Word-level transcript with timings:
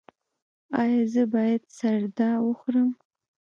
ایا 0.81 1.01
زه 1.13 1.23
باید 1.33 1.61
سردا 1.77 2.29
وخورم؟ 2.47 2.89